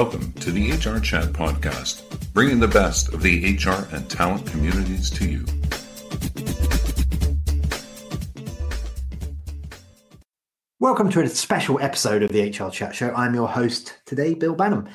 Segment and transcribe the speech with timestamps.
[0.00, 5.10] Welcome to the HR Chat Podcast, bringing the best of the HR and talent communities
[5.10, 5.44] to you.
[10.78, 13.12] Welcome to a special episode of the HR Chat Show.
[13.12, 14.88] I'm your host today, Bill Banham.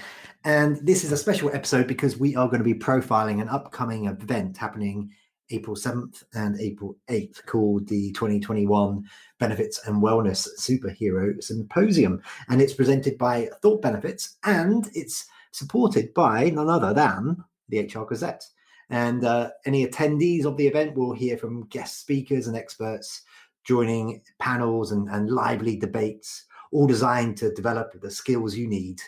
[0.45, 4.05] And this is a special episode because we are going to be profiling an upcoming
[4.05, 5.11] event happening
[5.49, 9.03] April 7th and April 8th called the 2021
[9.39, 12.21] Benefits and Wellness Superhero Symposium.
[12.49, 18.05] And it's presented by Thorpe Benefits and it's supported by none other than the HR
[18.05, 18.45] Gazette.
[18.89, 23.23] And uh, any attendees of the event will hear from guest speakers and experts
[23.63, 29.01] joining panels and, and lively debates, all designed to develop the skills you need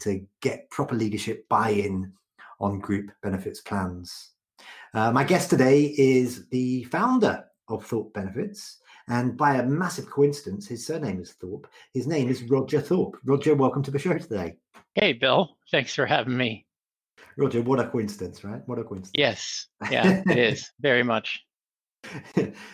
[0.00, 2.12] to get proper leadership buy in
[2.60, 4.30] on group benefits plans.
[4.94, 8.78] Uh, my guest today is the founder of Thorpe Benefits.
[9.08, 11.66] And by a massive coincidence, his surname is Thorpe.
[11.94, 13.16] His name is Roger Thorpe.
[13.24, 14.56] Roger, welcome to the show today.
[14.94, 15.56] Hey, Bill.
[15.70, 16.66] Thanks for having me.
[17.36, 18.62] Roger, what a coincidence, right?
[18.66, 19.12] What a coincidence.
[19.14, 19.66] Yes.
[19.90, 21.44] Yeah, it is very much.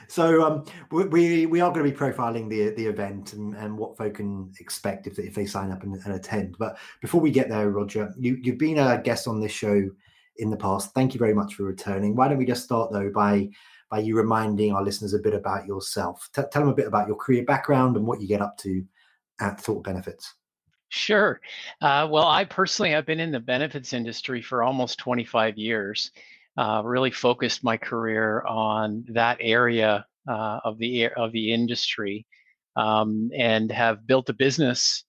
[0.09, 3.97] so um, we we are going to be profiling the the event and, and what
[3.97, 6.57] folk can expect if they, if they sign up and, and attend.
[6.59, 9.91] But before we get there, Roger, you you've been a guest on this show
[10.39, 10.93] in the past.
[10.95, 12.15] Thank you very much for returning.
[12.15, 13.49] Why don't we just start though by
[13.91, 16.29] by you reminding our listeners a bit about yourself?
[16.35, 18.85] T- tell them a bit about your career background and what you get up to
[19.41, 20.35] at Thorpe Benefits.
[20.89, 21.41] Sure.
[21.81, 26.11] Uh, well, I personally have been in the benefits industry for almost 25 years.
[26.57, 32.27] Uh, really focused my career on that area uh, of the of the industry,
[32.77, 35.05] um, and have built a business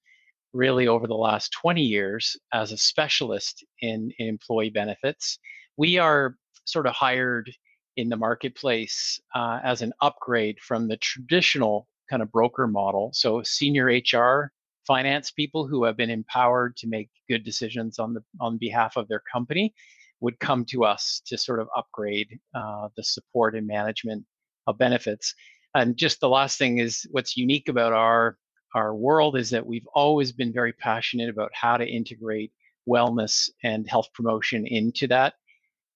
[0.58, 5.38] really over the last 20 years as a specialist in, in employee benefits.
[5.78, 7.52] We are sort of hired
[7.96, 13.12] in the marketplace uh, as an upgrade from the traditional kind of broker model.
[13.14, 14.52] So senior HR
[14.88, 19.08] finance people who have been empowered to make good decisions on the on behalf of
[19.08, 19.73] their company
[20.22, 24.26] would come to us to sort of upgrade uh, the support and management
[24.66, 25.36] of benefits.
[25.76, 28.38] And just the last thing is what's unique about our
[28.77, 32.52] our world is that we've always been very passionate about how to integrate
[32.88, 35.33] wellness and health promotion into that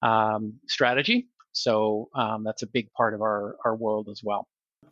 [0.02, 1.28] um, strategy.
[1.52, 4.48] So um, that's a big part of our, our world as well.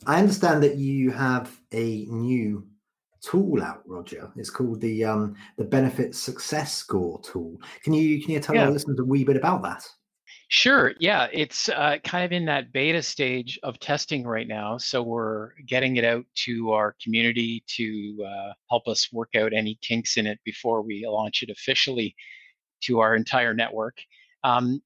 [0.05, 2.67] I understand that you have a new
[3.21, 4.31] tool out, Roger.
[4.35, 7.57] It's called the um, the Benefit Success Score tool.
[7.83, 8.65] Can you can you tell yeah.
[8.65, 9.83] our listeners a wee bit about that?
[10.51, 10.93] Sure.
[10.99, 14.77] Yeah, it's uh, kind of in that beta stage of testing right now.
[14.79, 19.77] So we're getting it out to our community to uh, help us work out any
[19.81, 22.15] kinks in it before we launch it officially
[22.83, 23.97] to our entire network.
[24.43, 24.81] Um,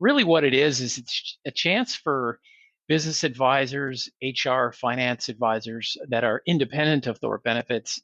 [0.00, 2.40] really, what it is is it's a chance for
[2.88, 8.02] business advisors, HR, finance advisors that are independent of Thorpe benefits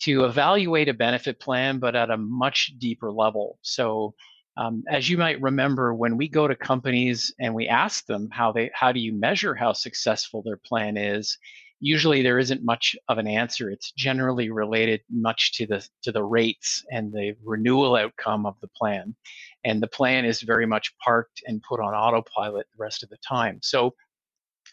[0.00, 3.58] to evaluate a benefit plan, but at a much deeper level.
[3.62, 4.14] So,
[4.58, 8.50] um, as you might remember, when we go to companies and we ask them how
[8.50, 11.38] they how do you measure how successful their plan is,
[11.78, 13.70] usually there isn't much of an answer.
[13.70, 18.66] It's generally related much to the to the rates and the renewal outcome of the
[18.76, 19.14] plan,
[19.64, 23.18] and the plan is very much parked and put on autopilot the rest of the
[23.18, 23.60] time.
[23.62, 23.94] So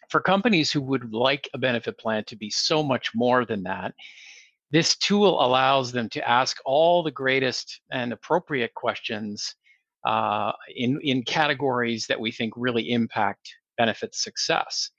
[0.10, 3.94] for companies who would like a benefit plan to be so much more than that,
[4.72, 9.56] this tool allows them to ask all the greatest and appropriate questions
[10.06, 14.90] uh, in, in categories that we think really impact benefit success.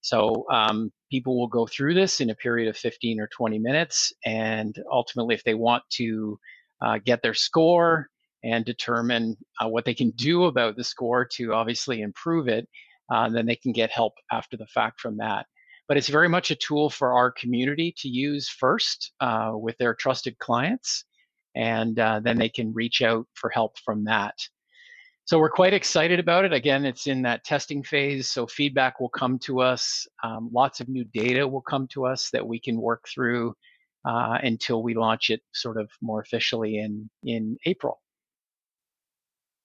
[0.00, 4.12] So um, people will go through this in a period of 15 or 20 minutes,
[4.24, 6.38] and ultimately, if they want to
[6.82, 8.08] uh, get their score
[8.42, 12.68] and determine uh, what they can do about the score to obviously improve it,
[13.10, 15.46] uh, then they can get help after the fact from that.
[15.88, 19.94] But it's very much a tool for our community to use first uh, with their
[19.94, 21.04] trusted clients,
[21.54, 24.34] and uh, then they can reach out for help from that.
[25.26, 26.52] So we're quite excited about it.
[26.52, 30.06] Again, it's in that testing phase, so feedback will come to us.
[30.22, 33.54] Um, lots of new data will come to us that we can work through
[34.04, 38.00] uh, until we launch it sort of more officially in in April.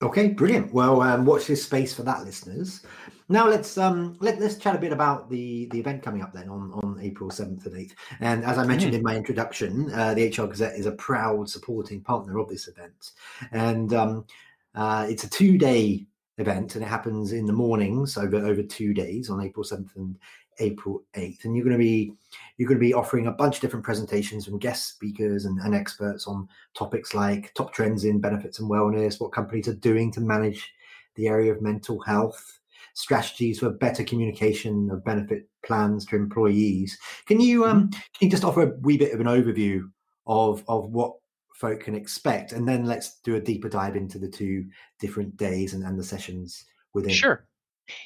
[0.02, 0.74] Okay, brilliant.
[0.74, 2.82] Well, um, watch this space for that, listeners.
[3.28, 6.48] Now let's um, let, let's chat a bit about the the event coming up then
[6.48, 7.96] on, on April seventh and eighth.
[8.22, 12.02] And as I mentioned in my introduction, uh, the HR Gazette is a proud supporting
[12.02, 13.12] partner of this event,
[13.52, 14.26] and um,
[14.74, 16.08] uh, it's a two day
[16.38, 20.18] event, and it happens in the mornings over over two days on April seventh and
[20.60, 21.46] April 8th.
[21.46, 22.14] And you're going to be
[22.58, 25.74] you're going to be offering a bunch of different presentations from guest speakers and, and
[25.74, 30.22] experts on topics like top trends in benefits and wellness, what companies are doing to
[30.22, 30.72] manage
[31.16, 32.60] the area of mental health,
[32.94, 36.98] strategies for better communication of benefit plans to employees.
[37.26, 37.90] Can you um mm-hmm.
[37.90, 39.90] can you just offer a wee bit of an overview
[40.28, 41.14] of of what
[41.60, 44.66] folk can expect, and then let's do a deeper dive into the two
[44.98, 47.12] different days and, and the sessions within.
[47.12, 47.46] Sure.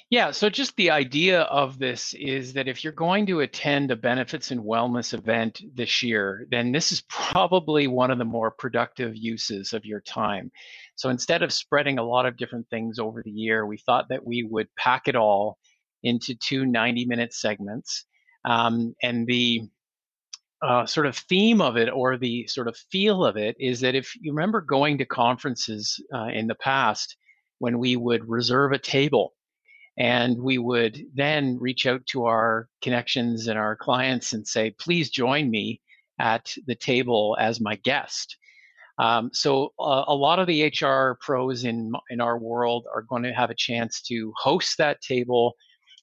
[0.10, 3.96] Yeah, so just the idea of this is that if you're going to attend a
[3.96, 9.16] benefits and wellness event this year, then this is probably one of the more productive
[9.16, 10.52] uses of your time.
[10.96, 14.26] So instead of spreading a lot of different things over the year, we thought that
[14.26, 15.58] we would pack it all
[16.04, 18.06] into two 90 minute segments.
[18.46, 19.62] Um, and the
[20.62, 23.96] uh, sort of theme of it or the sort of feel of it is that
[23.96, 27.18] if you remember going to conferences uh, in the past
[27.60, 29.34] when we would reserve a table
[29.98, 35.10] and we would then reach out to our connections and our clients and say, please
[35.10, 35.82] join me
[36.20, 38.38] at the table as my guest.
[39.00, 43.24] Um, so uh, a lot of the HR pros in in our world are going
[43.24, 45.54] to have a chance to host that table,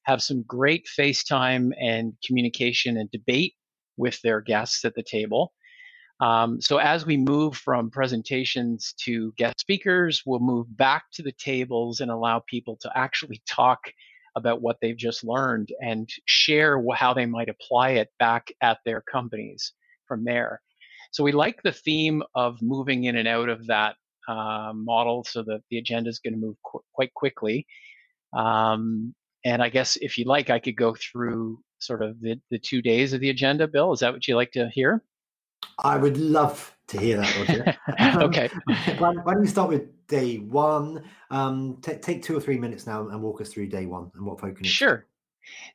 [0.04, 3.54] have some great FaceTime and communication and debate
[3.96, 5.52] with their guests at the table.
[6.20, 11.32] Um, so as we move from presentations to guest speakers, we'll move back to the
[11.32, 13.80] tables and allow people to actually talk
[14.36, 19.00] about what they've just learned and share how they might apply it back at their
[19.00, 19.72] companies
[20.06, 20.60] from there.
[21.10, 23.96] So we like the theme of moving in and out of that
[24.28, 27.66] uh, model so that the agenda is going to move qu- quite quickly.
[28.32, 29.14] Um,
[29.44, 32.82] and I guess if you like, I could go through sort of the, the two
[32.82, 33.92] days of the agenda, Bill.
[33.92, 35.02] Is that what you like to hear?
[35.78, 37.76] I would love to hear that, Roger.
[37.98, 38.48] Um, okay.
[38.98, 41.04] why, why, don't you start with day one?
[41.30, 44.24] Um, t- take two or three minutes now and walk us through day one and
[44.24, 44.66] what focus.
[44.66, 45.06] Sure.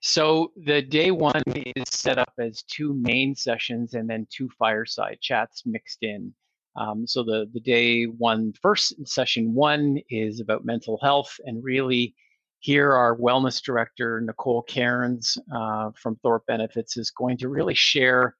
[0.01, 5.19] So the day one is set up as two main sessions and then two fireside
[5.21, 6.33] chats mixed in.
[6.75, 12.13] Um, so the the day one first session one is about mental health and really
[12.59, 18.35] here our wellness director Nicole Cairns uh, from Thorpe Benefits is going to really share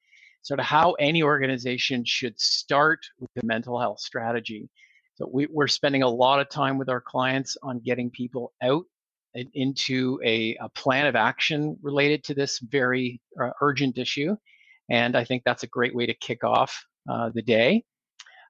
[0.46, 4.70] sort of how any organization should start with a mental health strategy.
[5.16, 8.86] So we, we're spending a lot of time with our clients on getting people out
[9.56, 14.38] into a, a plan of action related to this very uh, urgent issue.
[14.92, 17.84] And I think that's a great way to kick off uh, the day.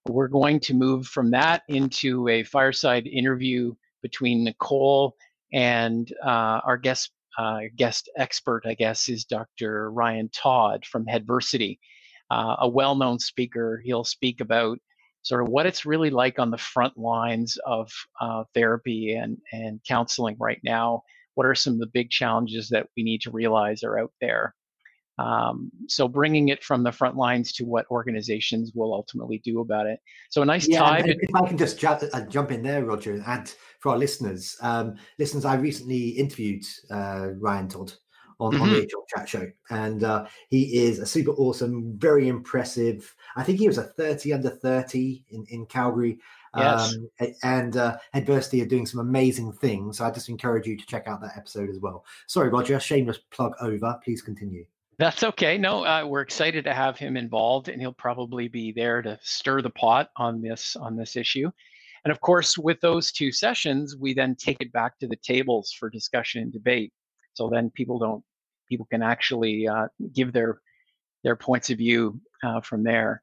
[0.09, 5.15] We're going to move from that into a fireside interview between Nicole
[5.53, 9.91] and uh, our guest uh, guest expert, I guess, is Dr.
[9.91, 11.79] Ryan Todd from Headversity,
[12.31, 13.81] uh, a well known speaker.
[13.83, 14.79] He'll speak about
[15.23, 17.91] sort of what it's really like on the front lines of
[18.21, 21.01] uh, therapy and, and counseling right now.
[21.33, 24.53] What are some of the big challenges that we need to realize are out there?
[25.17, 29.88] Um, so bringing it from the front lines to what organizations will ultimately do about
[29.88, 30.00] it.
[30.29, 31.03] So a nice yeah, tie.
[31.06, 34.57] If I can just jump, uh, jump in there, Roger, and add for our listeners.
[34.62, 37.94] Um, listeners, I recently interviewed uh, Ryan Todd
[38.39, 38.63] on, mm-hmm.
[38.63, 39.51] on the HR chat show.
[39.69, 43.15] And uh, he is a super awesome, very impressive.
[43.35, 46.19] I think he was a 30 under 30 in, in Calgary.
[46.57, 46.95] Yes.
[47.19, 49.97] Um, and uh, Headversity are doing some amazing things.
[49.97, 52.06] So I just encourage you to check out that episode as well.
[52.27, 54.00] Sorry, Roger, shameless plug over.
[54.03, 54.65] Please continue.
[54.97, 55.57] That's okay.
[55.57, 59.62] No, uh, we're excited to have him involved, and he'll probably be there to stir
[59.62, 61.51] the pot on this on this issue.
[62.06, 65.74] And of course, with those two sessions, we then take it back to the tables
[65.77, 66.94] for discussion and debate.
[67.34, 68.24] So then people don't
[68.69, 70.62] people can actually uh, give their
[71.24, 73.22] their points of view uh, from there.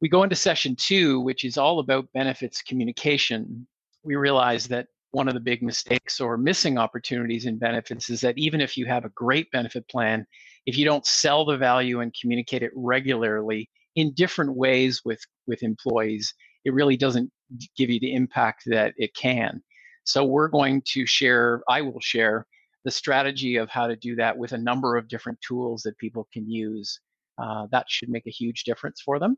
[0.00, 3.66] We go into session two, which is all about benefits communication.
[4.02, 8.38] We realize that one of the big mistakes or missing opportunities in benefits is that
[8.38, 10.26] even if you have a great benefit plan,
[10.66, 15.62] if you don't sell the value and communicate it regularly in different ways with with
[15.62, 16.32] employees,
[16.64, 17.30] it really doesn't
[17.76, 19.62] give you the impact that it can.
[20.04, 22.46] So we're going to share, I will share
[22.84, 26.26] the strategy of how to do that with a number of different tools that people
[26.32, 26.98] can use.
[27.38, 29.36] Uh, that should make a huge difference for them.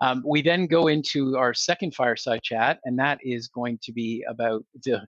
[0.00, 4.24] Um, we then go into our second fireside chat, and that is going to be
[4.28, 5.06] about the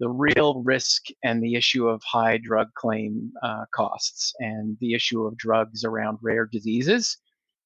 [0.00, 5.26] the real risk and the issue of high drug claim uh, costs and the issue
[5.26, 7.18] of drugs around rare diseases.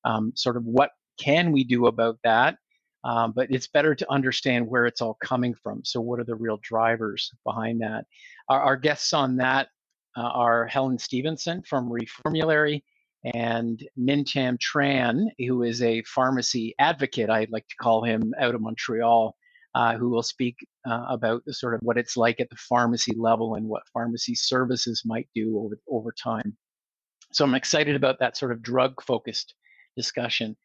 [0.05, 2.59] Um, sort of what can we do about that?
[3.05, 5.83] Um, but it's better to understand where it's all coming from.
[5.85, 8.05] So, what are the real drivers behind that?
[8.49, 9.69] Our, our guests on that
[10.17, 12.83] uh, are Helen Stevenson from Reformulary
[13.35, 18.61] and Mintam Tran, who is a pharmacy advocate, I'd like to call him, out of
[18.61, 19.37] Montreal,
[19.75, 23.14] uh, who will speak uh, about the sort of what it's like at the pharmacy
[23.16, 26.57] level and what pharmacy services might do over, over time.
[27.33, 29.54] So I'm excited about that sort of drug focused
[29.97, 30.57] discussion.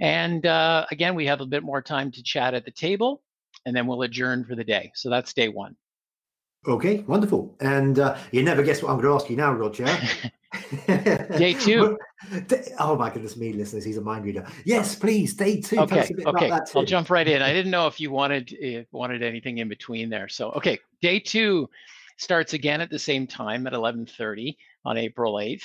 [0.00, 3.22] And uh, again, we have a bit more time to chat at the table,
[3.66, 4.92] and then we'll adjourn for the day.
[4.94, 5.76] So that's day one.
[6.66, 7.54] Okay, wonderful.
[7.60, 9.86] And uh, you never guess what I'm going to ask you now, Roger.
[10.86, 11.98] day two.
[12.78, 14.46] Oh my goodness me, listeners, he's a mind reader.
[14.64, 15.78] Yes, please, day two.
[15.80, 16.50] Okay, okay.
[16.74, 17.42] I'll jump right in.
[17.42, 20.28] I didn't know if you wanted if wanted anything in between there.
[20.28, 21.68] So okay, day two
[22.16, 25.64] starts again at the same time at 11:30 on April 8th,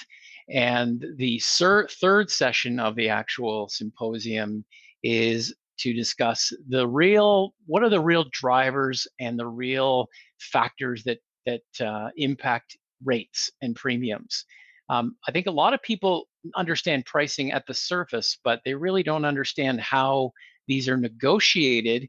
[0.50, 4.65] and the third session of the actual symposium
[5.03, 10.08] is to discuss the real what are the real drivers and the real
[10.39, 14.46] factors that that uh, impact rates and premiums.
[14.89, 19.03] Um, I think a lot of people understand pricing at the surface, but they really
[19.03, 20.31] don't understand how
[20.67, 22.08] these are negotiated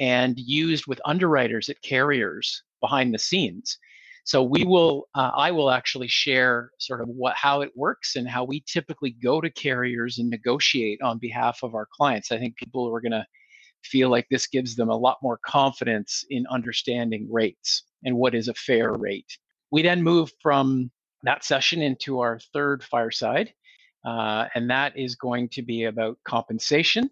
[0.00, 3.78] and used with underwriters at carriers behind the scenes.
[4.24, 8.26] So we will, uh, I will actually share sort of what how it works and
[8.26, 12.32] how we typically go to carriers and negotiate on behalf of our clients.
[12.32, 13.26] I think people are going to
[13.82, 18.48] feel like this gives them a lot more confidence in understanding rates and what is
[18.48, 19.30] a fair rate.
[19.70, 20.90] We then move from
[21.24, 23.52] that session into our third fireside,
[24.04, 27.10] uh, and that is going to be about compensation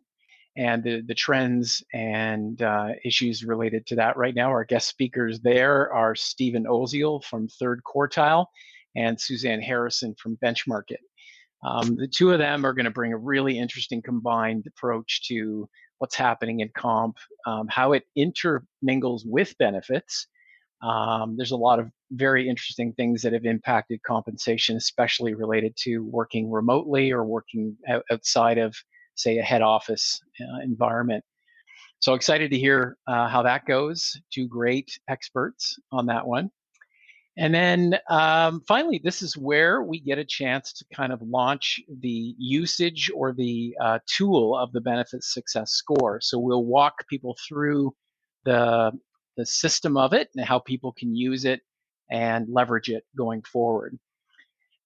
[0.57, 4.50] and the, the trends and uh, issues related to that right now.
[4.50, 8.47] Our guest speakers there are Stephen Oziel from Third Quartile
[8.95, 10.95] and Suzanne Harrison from Benchmark
[11.64, 15.69] Um, the two of them are going to bring a really interesting combined approach to
[15.99, 17.16] what's happening in comp,
[17.47, 20.26] um, how it intermingles with benefits.
[20.83, 26.01] Um, there's a lot of very interesting things that have impacted compensation, especially related to
[26.01, 27.77] working remotely or working
[28.11, 28.75] outside of
[29.15, 31.25] say, a head office uh, environment.
[32.01, 34.19] So excited to hear uh, how that goes.
[34.33, 36.51] Two great experts on that one.
[37.39, 41.81] And then um, finally, this is where we get a chance to kind of launch
[42.01, 46.21] the usage or the uh, tool of the benefit success score.
[46.21, 47.95] So we'll walk people through
[48.45, 48.93] the,
[49.37, 51.61] the system of it and how people can use it
[52.11, 53.99] and leverage it going forward.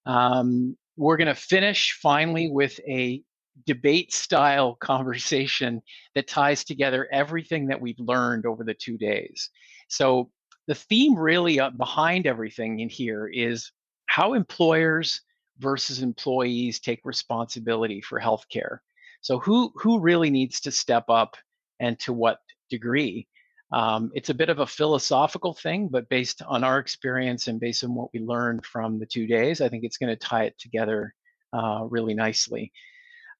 [0.06, 3.22] Um, we're going to finish finally with a
[3.66, 5.82] debate style conversation
[6.14, 9.50] that ties together everything that we've learned over the two days.
[9.88, 10.30] So,
[10.68, 13.70] the theme really uh, behind everything in here is
[14.06, 15.20] how employers
[15.58, 18.78] versus employees take responsibility for healthcare.
[19.20, 21.36] So, who, who really needs to step up
[21.78, 23.28] and to what degree?
[23.72, 27.82] Um, it's a bit of a philosophical thing, but based on our experience and based
[27.82, 30.58] on what we learned from the two days, I think it's going to tie it
[30.58, 31.14] together
[31.52, 32.72] uh, really nicely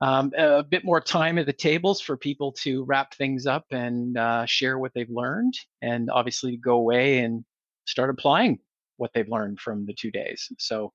[0.01, 4.19] um, a bit more time at the tables for people to wrap things up and
[4.19, 7.45] uh, share what they've learned, and obviously go away and
[7.87, 8.59] start applying
[8.99, 10.49] what they've learned from the two days.
[10.59, 10.93] So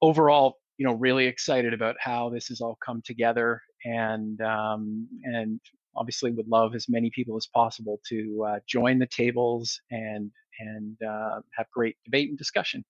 [0.00, 5.60] overall, you know, really excited about how this has all come together, and um, and
[5.96, 10.96] obviously would love as many people as possible to uh, join the tables and and
[11.02, 12.84] uh, have great debate and discussion.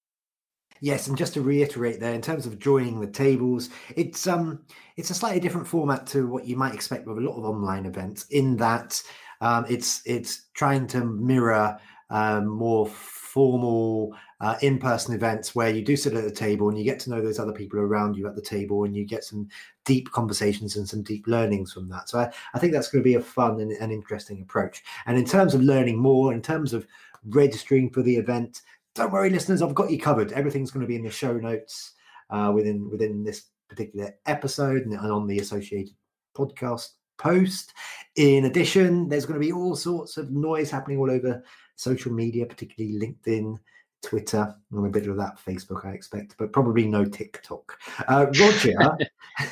[0.80, 4.64] Yes, and just to reiterate there, in terms of joining the tables, it's um
[4.96, 7.86] it's a slightly different format to what you might expect with a lot of online
[7.86, 8.24] events.
[8.30, 9.02] In that,
[9.40, 11.78] um, it's it's trying to mirror
[12.08, 16.84] um, more formal uh, in-person events where you do sit at the table and you
[16.84, 19.46] get to know those other people around you at the table and you get some
[19.90, 22.08] deep conversations and some deep learnings from that.
[22.08, 24.84] So I, I think that's going to be a fun and, and interesting approach.
[25.06, 26.86] And in terms of learning more, in terms of
[27.24, 28.62] registering for the event,
[28.94, 30.30] don't worry, listeners, I've got you covered.
[30.30, 31.94] Everything's going to be in the show notes
[32.30, 35.94] uh, within within this particular episode and on the associated
[36.36, 37.72] podcast post.
[38.14, 41.42] In addition, there's going to be all sorts of noise happening all over
[41.74, 43.58] social media, particularly LinkedIn,
[44.02, 47.78] Twitter, and a bit of that Facebook, I expect, but probably no TikTok.
[48.08, 48.98] Uh, Roger,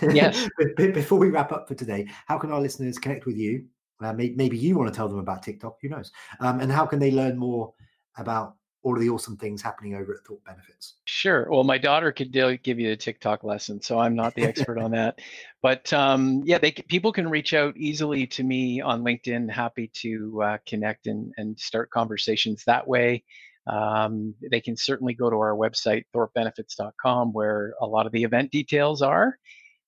[0.12, 0.48] yes.
[0.76, 3.64] before we wrap up for today, how can our listeners connect with you?
[4.00, 5.78] Uh, maybe, maybe you want to tell them about TikTok.
[5.82, 6.12] Who knows?
[6.40, 7.74] Um, and how can they learn more
[8.16, 10.94] about all of the awesome things happening over at Thorpe Benefits?
[11.04, 11.48] Sure.
[11.50, 14.92] Well, my daughter could give you a TikTok lesson, so I'm not the expert on
[14.92, 15.20] that.
[15.60, 19.50] But um, yeah, they people can reach out easily to me on LinkedIn.
[19.50, 23.24] Happy to uh, connect and and start conversations that way.
[23.68, 28.50] Um, they can certainly go to our website thorpebenefits.com where a lot of the event
[28.50, 29.36] details are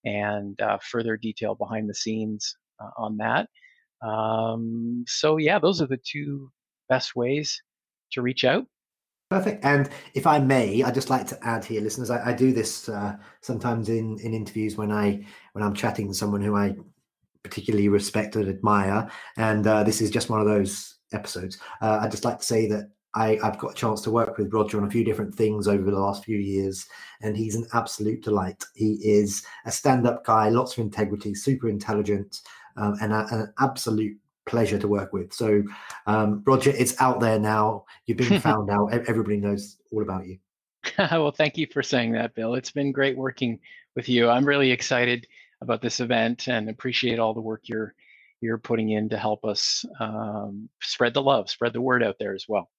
[0.05, 3.49] and uh, further detail behind the scenes uh, on that.
[4.07, 6.51] Um, so yeah, those are the two
[6.89, 7.63] best ways
[8.13, 8.67] to reach out.
[9.31, 9.65] Perfect.
[9.65, 12.89] And if I may, I'd just like to add here, listeners, I, I do this
[12.89, 16.75] uh, sometimes in, in interviews when I when I'm chatting to someone who I
[17.45, 21.59] particularly respect and admire, and uh, this is just one of those episodes.
[21.81, 24.53] Uh, I'd just like to say that I, have got a chance to work with
[24.53, 26.87] Roger on a few different things over the last few years,
[27.23, 28.65] and he's an absolute delight.
[28.75, 32.41] He is a stand-up guy, lots of integrity, super intelligent,
[32.77, 35.33] um, and a, an absolute pleasure to work with.
[35.33, 35.63] So,
[36.07, 37.85] um, Roger, it's out there now.
[38.07, 38.93] You've been found out.
[38.93, 40.39] Everybody knows all about you.
[40.99, 42.55] well, thank you for saying that, Bill.
[42.55, 43.59] It's been great working
[43.97, 44.29] with you.
[44.29, 45.27] I'm really excited
[45.61, 47.95] about this event and appreciate all the work you're
[48.41, 52.35] you're putting in to help us um, spread the love, spread the word out there
[52.35, 52.71] as well.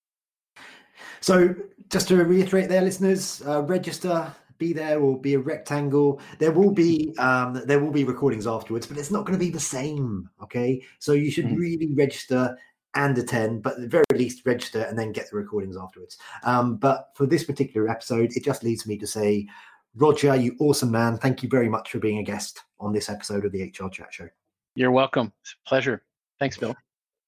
[1.20, 1.56] So,
[1.90, 4.34] just to reiterate, there, listeners, uh, register.
[4.58, 6.22] Be there will be a rectangle.
[6.38, 9.50] There will be um, there will be recordings afterwards, but it's not going to be
[9.50, 10.30] the same.
[10.44, 11.56] Okay, so you should mm-hmm.
[11.56, 12.56] really register
[12.96, 16.18] and attend, but at the very least register and then get the recordings afterwards.
[16.44, 19.48] Um, but for this particular episode, it just leads me to say,
[19.96, 21.18] Roger, you awesome man.
[21.18, 24.14] Thank you very much for being a guest on this episode of the HR Chat
[24.14, 24.30] Show.
[24.76, 25.34] You're welcome.
[25.42, 26.04] It's a pleasure.
[26.40, 26.76] Thanks, Bill.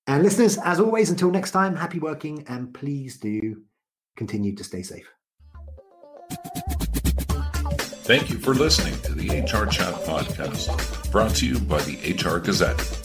[0.06, 3.62] And listeners, as always, until next time, happy working and please do
[4.18, 5.10] continue to stay safe.
[8.06, 12.40] Thank you for listening to the HR Chat Podcast, brought to you by the HR
[12.40, 13.03] Gazette.